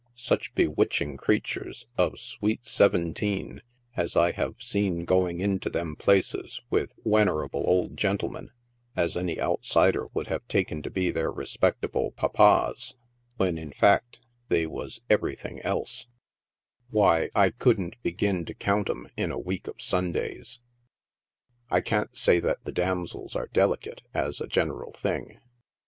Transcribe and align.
Such 0.15 0.55
bewitching 0.55 1.15
creatures, 1.17 1.85
of 1.95 2.17
sweet 2.17 2.65
seventeen, 2.65 3.61
as 3.95 4.15
I 4.15 4.31
have 4.31 4.55
seen 4.57 5.05
going 5.05 5.41
into 5.41 5.69
them 5.69 5.95
places 5.95 6.59
with 6.71 6.91
wenerable 7.05 7.63
old 7.67 7.97
gentlemen, 7.97 8.49
as 8.95 9.15
any 9.15 9.39
outsider 9.39 10.07
would 10.07 10.25
have 10.25 10.47
taken 10.47 10.81
to 10.81 10.89
be 10.89 11.11
their 11.11 11.29
re 11.29 11.45
spectable 11.45 12.15
papas, 12.15 12.95
when, 13.37 13.59
in 13.59 13.71
fact, 13.71 14.21
they 14.49 14.65
was 14.65 15.01
everything 15.07 15.61
else; 15.61 16.07
why, 16.89 17.05
I 17.05 17.11
OUR 17.11 17.13
ALL 17.13 17.17
NIGHT 17.17 17.27
EATING 17.27 17.33
HOUSES. 17.35 17.35
19 17.35 17.59
couldn't 17.85 17.95
begin 18.01 18.45
to 18.45 18.53
count 18.55 18.89
'em 18.89 19.07
in 19.15 19.31
a 19.31 19.37
week 19.37 19.67
of 19.67 19.79
Sundays. 19.79 20.61
I 21.69 21.79
can't 21.79 22.17
say 22.17 22.39
that 22.39 22.63
the 22.65 22.71
damsels 22.71 23.35
are 23.35 23.49
delicate, 23.53 24.01
as 24.15 24.41
a 24.41 24.47
general 24.47 24.93
thing. 24.93 25.37